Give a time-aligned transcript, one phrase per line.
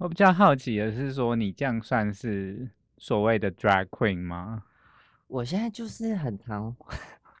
[0.00, 4.62] 我比较好奇的是说，你这样算是所谓的 drag queen 吗？
[5.26, 6.74] 我现在就是很常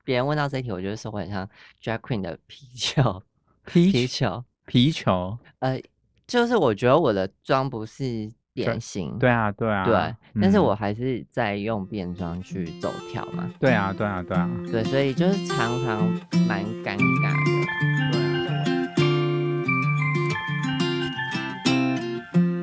[0.04, 1.48] 别人问到这一题，我就说我很像
[1.82, 3.22] drag queen 的皮球，
[3.64, 5.80] 皮皮球，皮球，呃，
[6.26, 10.62] 就是我觉得我的妆不是典型，对啊，对啊，对，但是嗯。
[10.62, 16.06] 我还是在用变装去走跳嘛，对啊，对啊，对啊，对，所以就是常常
[16.46, 17.59] 蛮尴尬的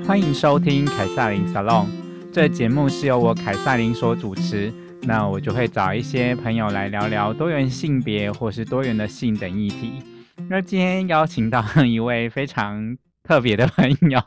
[0.07, 1.85] 欢迎收听凯撒琳 Salon，
[2.31, 4.73] 这节目是由我凯撒琳所主持。
[5.01, 10.01] 那我就会找一些朋友来聊聊多元性别或是多元的性等议题。
[10.47, 12.95] 那今天邀请到一位非常
[13.27, 14.21] 特别的朋友，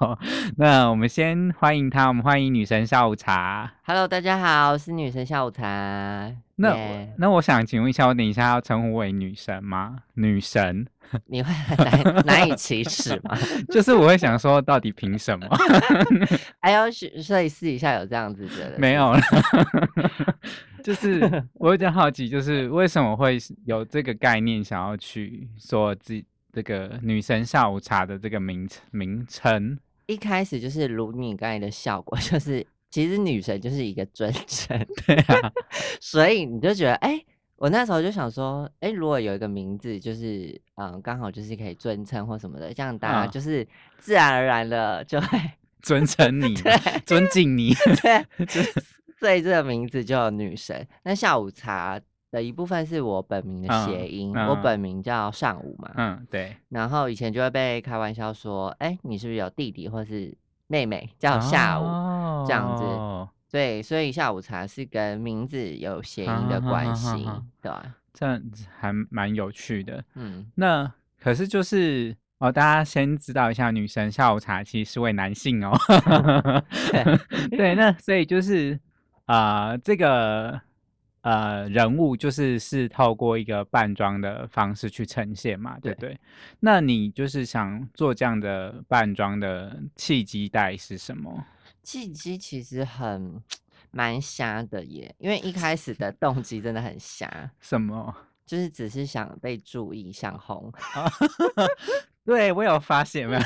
[0.58, 3.72] 那我们先欢迎他，我们欢迎女神下午茶。
[3.82, 6.30] Hello，大家好，我是女神下午茶。
[6.56, 9.96] 那耶那我想请问一下，我等一下要称呼为女神吗？
[10.12, 10.86] 女神，
[11.28, 13.34] 你会难难以启齿吗？
[13.72, 15.46] 就是我会想说，到底凭什么？
[16.60, 18.78] 哎呦，是所以私底下有这样子觉得？
[18.78, 19.20] 没有了，
[20.84, 29.78] 就是我有点好奇，就是为什么会有这个概念，想要去说自己这个女神下午茶的这个名称名称？
[30.06, 35.52] 一开始就是如你刚才的效果， 就是其实女神就是一个尊称， 对啊，
[36.00, 37.24] 所以你就觉得，哎、
[37.56, 43.66] 我那时候就想说，哎、如果有一个名字，就是嗯，刚好就是可以尊称或什么的，这样大家嗯就是
[43.98, 45.38] 自然而然的就会
[45.80, 46.54] 尊称你，
[47.06, 48.26] 尊敬你，对，
[49.20, 50.86] 所以这个名字就有女神。
[51.04, 60.36] 那下午茶的一部分是我本名的谐嗯音，我嗯本名叫上午嘛，嗯，对，然后以前就会被开玩笑说，哎、你是不是有弟弟或是
[60.68, 61.84] 妹妹叫下午？
[62.46, 67.28] 这样子哦对，所以下午茶是跟名字有谐音的关系，
[67.60, 67.96] 对吧？
[68.14, 70.02] 这样子还蛮有趣的。
[70.14, 70.90] 嗯，那
[71.20, 75.76] 可是就是哦，大家先知道一下，女神下午茶其实是位男性哦。
[77.50, 78.78] 对，那所以就是
[79.26, 80.60] 啊、呃这个
[81.22, 86.18] 呃人物就是是透过一个扮装的方式去呈现嘛，对不对？
[86.60, 91.44] 那你就是想做这样的扮装的契机带是什么？
[91.82, 93.42] 契机其实很
[93.90, 98.14] 蛮瞎的耶，因为一开始的动机真的很瞎，什么？
[98.46, 100.72] 就是只是想被注意，想红。
[102.24, 103.40] 对我有发现没有？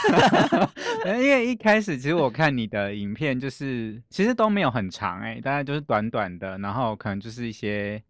[1.18, 8.02] 因为一开始其实我看你的影片，就是其实都没有很长哎、大概就是短短的，然后可能就是一些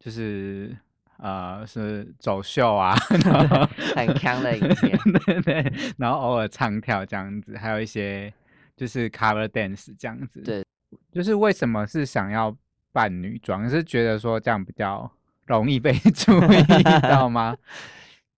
[0.00, 0.76] 就是
[1.18, 8.32] 呃是走秀啊，然后 很强的影片 对对，然后偶尔唱跳这样子，还有一些
[8.76, 10.40] 就是 cover dance 这样子。
[10.40, 10.64] 对，
[11.12, 12.56] 就是为什么是想要
[12.92, 13.68] 扮女装？
[13.68, 15.10] 是觉得说这样比较
[15.46, 17.56] 容易被注意到吗？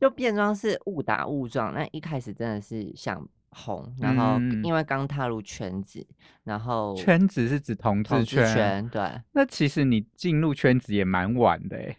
[0.00, 6.04] 就变装是误打误撞，那一开始真的是想红，然后嗯因为刚踏入圈子，
[6.44, 11.96] 然后圈子是指同志圈，圈，对，那其实你进入圈子也蛮晚的诶，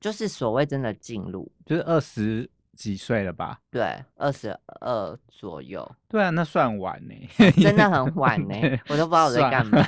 [0.00, 3.60] 就是所谓真的进入，就是二十几岁了吧？
[3.70, 4.48] 对，二十
[4.80, 7.14] 二左右，对啊，那算晚呢，
[7.62, 8.14] 真的很。
[8.16, 9.86] 晚呢对，我都不知道我在算干嘛，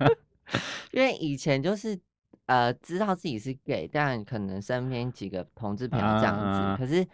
[0.92, 2.00] 因为以前就是。
[2.46, 7.06] 呃，知道自己是 gay，但可能身边几个同志朋友这样子，啊可是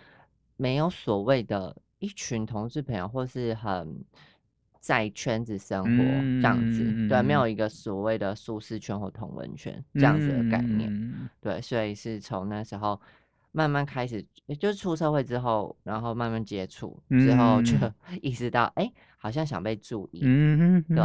[0.56, 4.05] 没有所谓的一群同志朋友，或是很
[4.81, 5.88] 在圈子生活、
[6.41, 12.99] 这样子，对，没有一个所谓的舒适圈或同文圈这样子的概念，嗯对，所以是从那时候
[13.53, 17.94] 慢慢开始，也就是出社会之后，然后慢慢接触之后，就嗯。
[18.22, 20.99] 意识到，哎、好像想被注意，嗯，对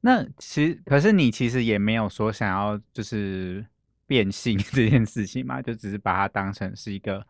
[0.00, 3.64] 那其实，可是你其实也没有说想要就是
[4.06, 7.24] 变性 这件事情嘛，就只是把它当成是一个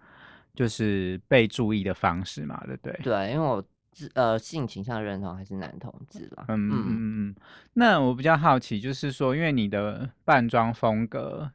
[0.54, 3.00] 就是被注意的方式嘛，对不对？
[3.02, 7.34] 对，因为我自呃性倾向认同还是男同志啦，嗯嗯嗯嗯。
[7.72, 11.50] 那我比较好奇，就是说，因为你的扮装风格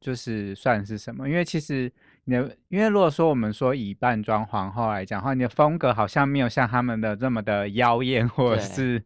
[0.00, 1.26] 就是算是什么？
[1.28, 1.90] 因为其实
[2.24, 9.02] 你的，因为如果说我们说以扮装皇后来讲的话，你的风格好像没有像他们的这么的妖艳，或者是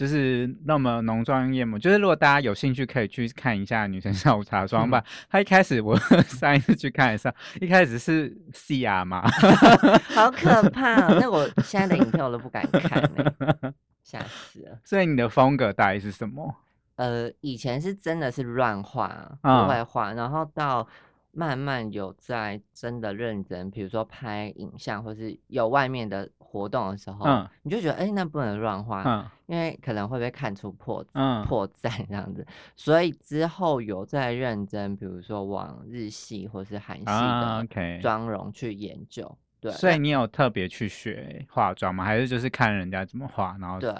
[0.00, 1.78] 就是那么浓妆艳抹。
[1.78, 5.04] 就是如果大家有兴趣，可以去看一下女生下午茶的装扮。
[5.28, 5.94] 她一开始我
[6.24, 9.28] 上一次去看的时候，一开始是西亚嘛，
[10.16, 11.18] 好可怕、哦！
[11.20, 14.78] 那我现在的影片我都不敢看呢、 吓死了。
[14.86, 16.56] 所以你的风格大概是什么？
[16.96, 20.88] 呃，以前是真的是乱画，嗯不会画，然后到
[21.32, 32.46] 慢慢有在真的认真，比如说拍影像或是有外面的活动的时候，嗯你就觉得哎、诶那不能乱画，嗯因为可能会被看出破嗯破绽这样子，
[32.76, 42.04] 所以之后有在认真，比如说往日系或是韩系啊的妆容去研究，对，所以你有特别去学化妆吗？
[42.04, 43.94] 还是就是看人家怎么化，然后对，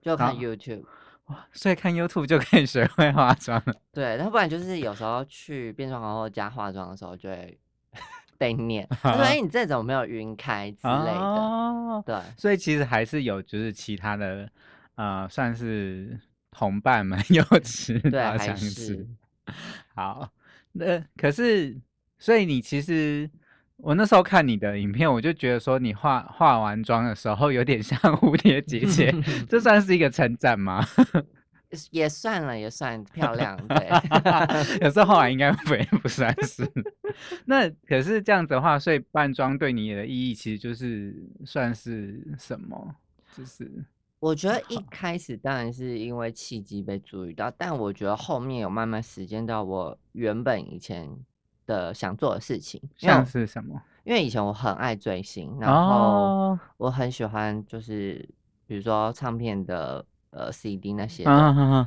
[0.00, 0.84] 就看 YouTube。
[1.26, 3.74] 哇，所以看 YouTube 就可以学会化妆了。
[3.92, 7.58] 对，要不然就是有时候去变装皇后家化妆的时候，就会
[8.38, 14.50] 被念， 说：“哎，你这怎么没有晕开之类的。”对，所以其实还是有就是其他的
[14.96, 16.18] 呃，算是
[16.50, 19.06] 同伴们 有吃，对，还是
[19.94, 20.28] 好。
[20.72, 21.80] 那可是，
[22.18, 23.30] 所以你其实。
[23.82, 29.12] 我那时候看你的影片，我就觉得说你化化完妆的时候有点像 蝴蝶姐姐，
[29.48, 30.86] 这算是一个称赞吗？
[31.90, 33.56] 也算了，也算 漂亮。
[33.66, 33.88] 对，
[34.82, 36.70] 有时候后来应该不不算是。
[37.44, 41.12] 那可是这样子的话，所以扮妆对你的意义其实就是
[41.44, 42.94] 算是什么？
[43.36, 43.68] 就是
[44.20, 51.10] 我觉得一开始当然是因为契机被注意到，但我觉得后面有慢慢实践到我原本以前。
[51.66, 53.80] 的想做的事情，像是什么？
[54.04, 58.28] 因为以前我很爱追星，然后我很喜欢，就是
[58.66, 61.30] 比如说唱片的呃 CD 那些的，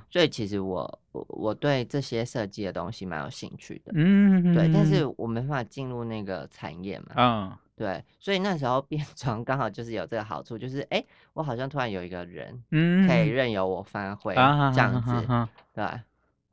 [0.10, 3.92] 所以其实我我我对这些设计的东西蛮有兴趣的。
[3.96, 7.08] 嗯，对，但是我没办法进入那个产业嘛。
[7.18, 15.28] 嗯，对，所以那时候变装刚好就是有这个好处，就是哎，我好像突然有一个人，嗯，可以任由我发挥这样子，
[15.74, 15.84] 对。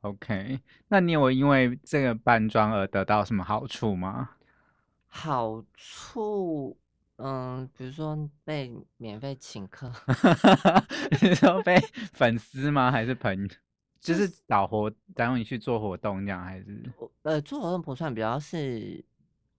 [0.03, 0.59] OK，
[0.89, 4.31] 那你有因为这个搬砖而得到什么好处吗？
[5.07, 6.77] 好处，
[7.17, 9.89] 嗯，比如说被免费请客，
[11.21, 11.79] 你说被
[12.11, 12.91] 粉丝吗？
[12.91, 13.49] 还是朋友？
[14.01, 16.83] 就是找活，然后你去做活动这样，还是？
[17.21, 19.05] 呃，做活动不算，比较是，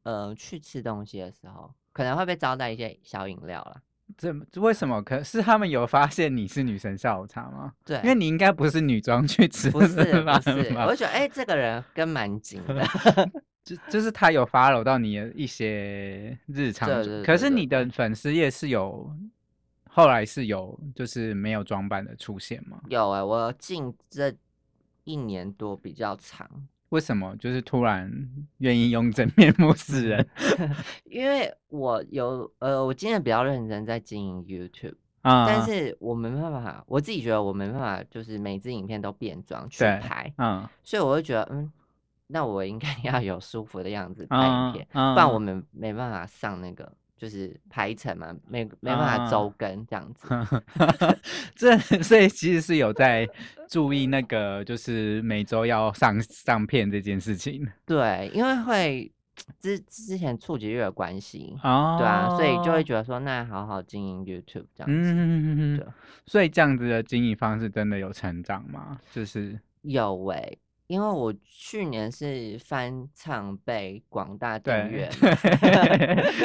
[0.02, 3.80] 呃，去吃东西的时候，可能会被招待一些小饮料啦。
[4.16, 5.02] 这为什么？
[5.02, 7.72] 可是他们有发现你是女神下午茶吗？
[7.84, 10.74] 对，因为你应该不是女装去吃，不是不是。
[10.76, 12.86] 我就觉得，哎，这个人跟蛮紧的，
[13.64, 16.88] 就就是他有 follow 到你的一些日常。
[17.24, 19.10] 可是你的粉丝页是有，
[19.88, 22.80] 后来是有，就是没有装扮的出现吗？
[22.88, 24.32] 有哎，我近这
[25.04, 26.48] 一年多比较长。
[26.94, 28.08] 为什么就是突然
[28.58, 30.24] 愿意用真面目示人？
[31.10, 41.72] 因为我有呃，我今天比较认真在经营 YouTube 啊，但是我没办法，我自己觉得我没办法，就是每支影片都变装去拍，嗯，所以我就觉得，嗯，
[42.28, 46.92] 那我应该 要有舒服的样子拍影片，不然我们没办法上那个。
[47.16, 50.28] 就是排程嘛，没没办法周更这样 子，
[51.54, 53.26] 这 所以其实是有在
[53.68, 57.66] 注意那个，就是每周要上上片这件事情。
[57.86, 59.12] 对，因为会
[59.60, 65.12] 之之前触及率的关系，哦，对啊，所以就会觉得说，那好好经营 YouTube 这样子。
[65.12, 65.86] 嗯，嗯，
[66.26, 68.98] 所以这样子的经营方式真的有成长吗？
[69.12, 70.58] 就是有喂。
[70.94, 75.10] 因为我去年是翻唱被广大订阅，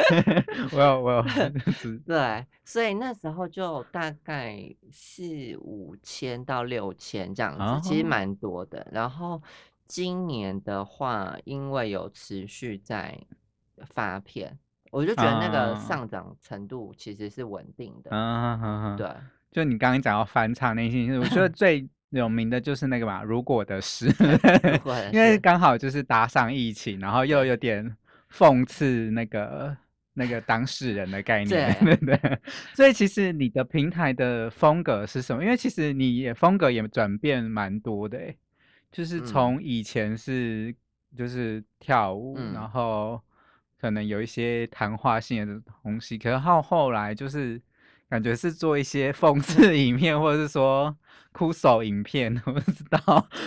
[0.73, 1.23] 我有我有，
[2.03, 4.59] 对，所以那时候就大概
[4.91, 5.23] 四
[5.59, 8.87] 五千到六千这样子，其实蛮多的。
[8.91, 9.39] 然后
[9.85, 13.15] 今年的话，因为有持续在
[13.85, 14.57] 发片，
[14.89, 18.09] 我就觉得那个上涨程度其实是稳定的。
[18.11, 19.07] 嗯，对，
[19.51, 21.87] 就你刚刚讲到翻唱那些，我觉得最。
[22.11, 24.07] 有名的就是那个嘛，如果的事，
[25.13, 27.95] 因为刚好就是搭上疫情，然后又有点
[28.31, 29.75] 讽刺那个
[30.13, 32.39] 那个当事人的概念， 对对。
[32.73, 35.43] 所以其实你的平台的风格是什么？
[35.43, 38.19] 因为其实你也风格也转变蛮多的，
[38.91, 40.73] 就是从以前是
[41.15, 43.21] 就是跳舞，然后
[43.79, 47.61] 可能有一些谈话性的东西，可是后后来就是
[48.09, 50.95] 感觉是做一些讽刺影片，或者是说。
[51.31, 52.99] 哭手影片，我不知道。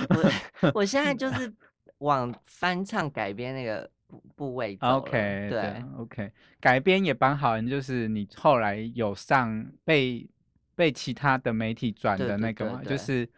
[0.09, 1.53] 我我现在 就是
[1.99, 10.25] 往翻唱改编那个部部位走 OK，对，OK，改编也蛮好人，就是你后来有上被
[10.77, 13.29] 被其他的媒体转的那个嘛，就是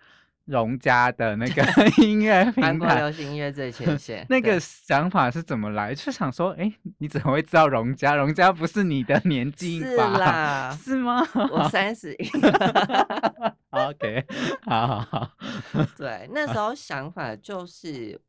[0.44, 1.62] 荣家的那个
[2.04, 4.26] 音乐平台，流行音乐最前 线。
[4.28, 5.94] 那个想法是怎么来？
[5.94, 8.14] 就想说，哎，你怎么会知道荣家？
[8.14, 10.70] 荣家不是你的年纪吧？
[10.82, 11.26] 是吗？
[11.50, 12.30] 我三十一。
[13.70, 14.24] OK，
[14.66, 15.30] 好好好，
[15.96, 18.20] 对，那时候想法就是，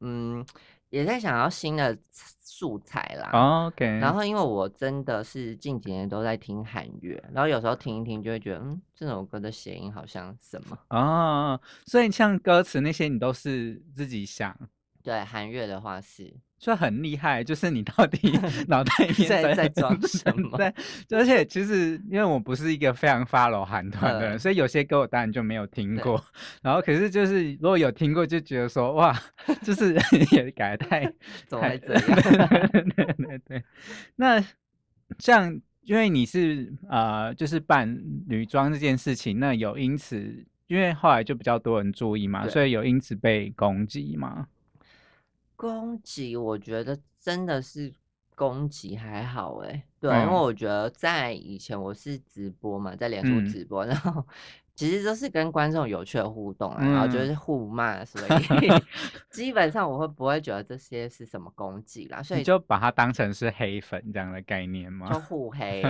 [0.00, 0.44] 嗯，
[0.92, 3.66] 也在想要新的素材啦。
[3.66, 14.54] OK，然后因为我真的是近几年都在听韩乐，然后有时候听一听就会觉得，嗯，这首歌的谐音好像什么哦，所以像歌词那些你都是自己想。
[15.02, 16.32] 对，韩乐的话是。
[16.58, 20.56] 就很厉害，就是你到底 脑袋里面在在 装什么？
[20.56, 20.72] 对，
[21.18, 26.24] 而且其实因为我不是一个非常 follow 韩团的人，所以有些歌我当然就没有听过。
[26.62, 29.12] 然后可是就是如果有听过，就觉得说哇，
[29.62, 29.92] 就是
[30.30, 31.04] 也改太
[31.50, 32.48] 太这样。
[32.48, 33.64] 对对对。
[34.14, 34.40] 那
[35.18, 37.92] 像因为你是呃，就是扮
[38.28, 44.46] 女装这件事情，那有因此，因为后来就比较多人注意嘛，所以有因此被攻击吗？
[45.62, 47.92] 攻击，我觉得真的是
[48.34, 54.26] 攻击还好哎，对，因为我觉得在以前我是直播嘛，在脸书直播，然后。
[54.74, 58.70] 其实都是跟观众有趣的互动，然后就是互骂，所以
[59.30, 62.22] 基本上我会不会觉得这些是什么攻击啦？
[62.22, 65.12] 所以就把它当成是黑粉这样的概念吗？
[65.12, 65.82] 就互黑，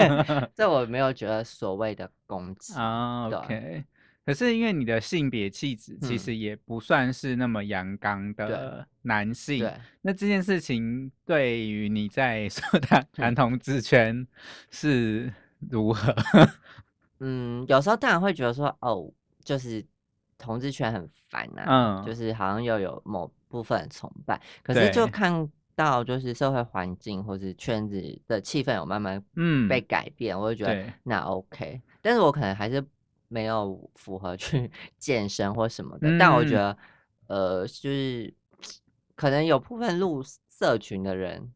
[0.56, 3.28] 这我没有觉得所谓的攻击 啊。
[3.28, 3.84] OK，
[4.24, 9.68] 可是因为你的性别气质其实也不算是那么阳刚的男性，
[10.02, 14.26] 那这件事情对于你在说的 男同志圈
[14.70, 15.32] 是
[15.70, 16.14] 如何？
[17.20, 19.10] 嗯，有时候当然会觉得说，哦，
[19.42, 19.84] 就是
[20.38, 29.66] 同志圈很烦呐，嗯，就是好像又有某部分崇拜，可是就看到就是社会环境或是圈子的气氛有慢慢嗯。
[29.68, 32.82] 被改变，我就觉得那 OK，但是我可能还是
[33.30, 36.76] 没有符合去 健身或什么的，但我觉得
[37.28, 38.32] 呃，就是
[39.14, 41.50] 可能有部分入社群的人，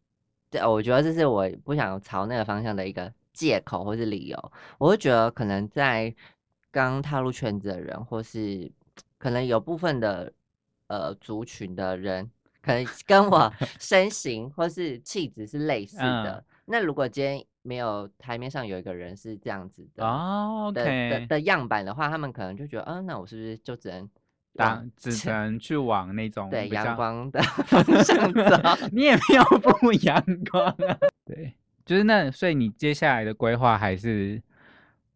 [0.50, 3.12] 对，我觉得这是我不想朝那个方向的一个。
[3.34, 6.14] 借口或是理由，我会觉得可能在
[6.70, 8.70] 刚踏入圈子的人，或是
[9.18, 10.32] 可能有部分的
[10.86, 12.30] 呃族群的人，
[12.62, 16.44] 可能跟我 身形或是气质是类似的。
[16.66, 24.08] 那如果今天没有台面上有一个人是这样子的哦的的样板的话，他们可能就觉得，嗯，那我是不是就只能
[24.54, 28.56] 当只能去往那种对阳光的 方 向走？
[28.92, 31.52] 你也没有不阳光啊， 对。
[31.84, 34.42] 就是那，所以你接下来的规划还是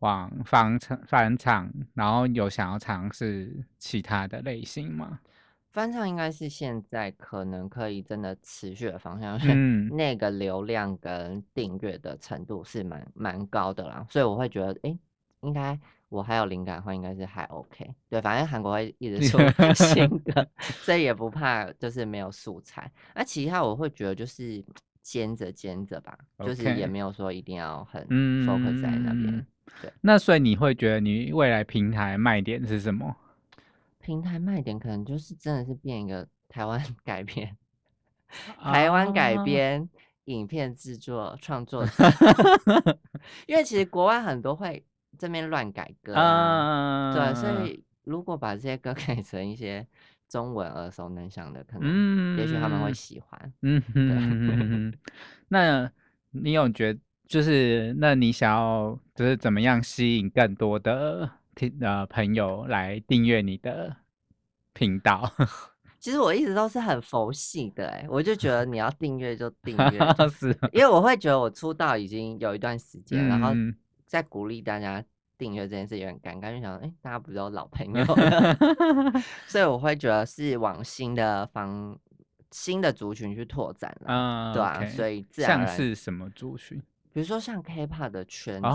[0.01, 5.19] 往房产、房产，然后有想要尝试其他的类型吗？
[5.79, 14.99] 翻唱应该是现在可能可以真的持续的方向，嗯，那个流量跟订阅的程度是蛮蛮高的啦，所以我会觉得，哎，
[15.43, 17.89] 应该我还有灵感的话，应该是还 OK。
[18.11, 19.39] 对，反正韩国会一直出
[19.73, 22.91] 新 的，所以也不怕就是没有素材。
[23.15, 24.65] 那其他我会觉得就是。
[25.01, 28.03] 兼着兼着吧，就是也没有说一定要很
[28.45, 29.47] focus 在那边。
[29.81, 33.17] 对，那所以你会觉得你未来平台卖点是什么？
[34.09, 37.55] 平台卖点可能就是真的是变一个台湾 改编，
[38.59, 39.87] 台湾改编
[40.25, 42.05] 影片制作创作者，
[43.47, 44.83] 因为其实 国外很多会
[45.19, 46.15] 这边乱改歌，
[47.15, 49.87] 对，所以如果把这些歌改成一些。
[50.31, 53.53] 中文耳熟能详的，可能也许他们会喜欢。
[53.63, 54.93] 嗯哼，
[55.49, 55.91] 那
[56.33, 56.95] 你有觉
[57.27, 63.97] 就是，那你想要就是怎么样吸引更多的听呃朋友来订阅你的
[64.73, 65.29] 频道？
[65.99, 69.99] 其实我一直都是很佛系的，哎，我就觉得你要订阅就订阅，
[70.31, 73.51] 是，因为我会觉得我出道已经有一段时间，然后
[74.07, 75.05] 再鼓励大家。
[75.37, 78.05] 订阅这件事有点尴尬，就想，哎，大家不是都老朋友，
[79.47, 81.97] 所以我会觉得是往新的方、
[82.51, 86.83] 新的族群去拓展了，嗯，对啊，所以像是什么族群？
[87.19, 88.69] 比如说像 K-pop 的圈子，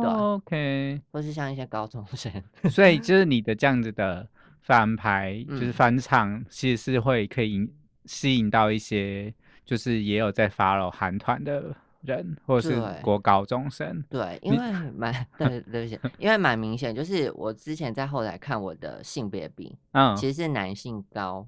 [0.00, 2.32] 对，OK，或是像一些高中生，
[2.70, 4.26] 所以就是你的这样子的
[4.62, 7.70] 翻拍，就是翻唱，其实是会可以
[8.06, 9.34] 吸引到一些，
[9.66, 11.76] 就是也有在 follow 韩团的。
[12.00, 14.58] 人或者是国高中生，对，因为
[14.90, 21.46] 蛮对对不起， 因为蛮明显，就是我之前在后台看我的性别比，嗯，其实是男性高，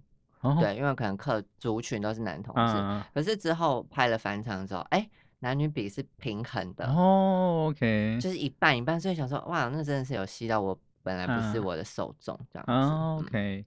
[0.59, 2.73] 对，因为可能客族群都是男同志，
[3.13, 5.07] 可是之后拍了翻唱之后，哎，
[5.47, 13.65] 男女比是平衡的哦，OK，就是一半一半，所以想说，哇，那真的是有吸到我本来不是我的受众这样子，OK，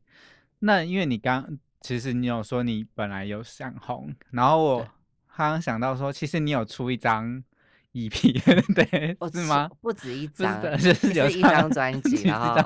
[0.59, 4.88] 那因为你刚其实你有说你本来有想红，然后我。
[5.38, 7.41] 刚刚想到说，其实你有出一张
[7.93, 8.12] EP，
[8.75, 9.69] 对，是吗？
[9.79, 12.62] 不止一张，就是有一张专辑，然后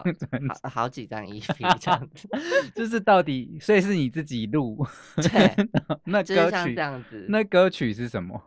[0.63, 2.27] 好好几张 EP 这样 子。
[2.73, 4.83] 就是到底，所以是你自己录？
[5.17, 5.55] 对，
[6.05, 7.27] 那歌曲这样子。
[7.29, 8.41] 那歌曲是什么？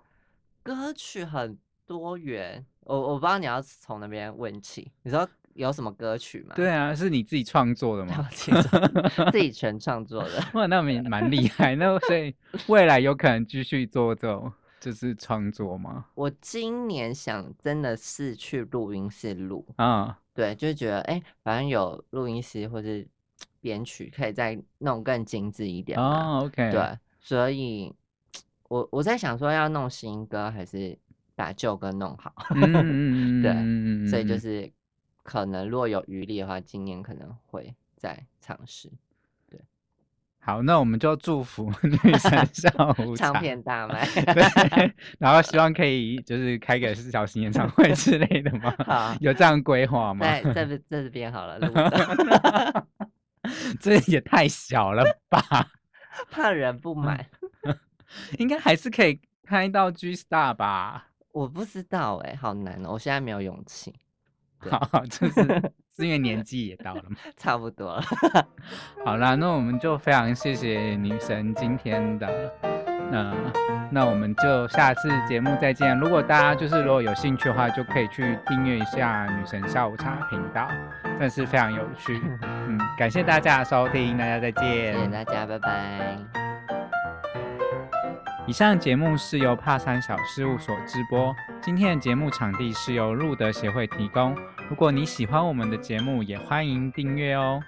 [0.66, 1.56] 歌曲很
[1.86, 4.90] 多元，我我不知道你要从那边问起。
[5.02, 5.26] 你知道。
[5.56, 6.54] 有什么歌曲吗？
[6.54, 8.28] 对啊，是你自己创作的吗？
[9.32, 10.44] 自己全创作的。
[10.52, 11.74] 哇，那蛮蛮厉害。
[11.74, 16.04] 那所以未来有可能继续做这种就是创作吗？
[16.14, 23.08] 我今年想真的是去录音室录啊，对，就是觉得哎，反正有录音师或是
[23.62, 26.42] 编曲，可以再弄更精致一点哦。
[26.44, 27.90] OK，对，所以
[28.68, 30.98] 我我在想说要弄新歌还是
[31.34, 32.32] 把旧歌弄好。
[32.54, 34.70] 嗯 对，所以就是。
[35.28, 38.88] 可能如果有余力的话，今年可能会再尝试。
[39.50, 39.60] 对，
[40.38, 42.70] 好，那我们就祝福 女神下
[43.04, 48.72] 午唱片大卖，对，然后希望可以就是开个小型演唱会之类的吗？
[48.86, 50.24] 好，有这样规划吗？
[50.24, 51.58] 在这边这边好了，
[53.80, 55.42] 这也太小了吧，
[56.30, 57.28] 怕人不买，
[58.38, 61.08] 应该还是可以开到 G Star 吧？
[61.32, 63.94] 我不知道哎，好难哦，我现在没有勇气。
[64.58, 68.02] 好，就是是因为年纪也到了嘛， 差不多了。
[69.04, 72.52] 好啦，那我们就非常谢谢女神今天的，
[73.10, 73.34] 那
[73.92, 75.96] 那我们就下次节目再见。
[75.98, 80.66] 如果大家就是如果有兴趣的话，就可以去订阅一下女神下午茶频道，
[81.04, 82.20] 真的是非常有趣。
[82.66, 84.94] 嗯，感谢大家的收听，大家再见。
[84.94, 86.55] 谢谢大家，拜拜。
[88.46, 91.34] 以上节目是由帕三小事务所直播。
[91.60, 94.36] 今天的节目场地是由路德协会提供。
[94.70, 97.60] 如果你喜欢我们的节目，也欢迎订阅哦。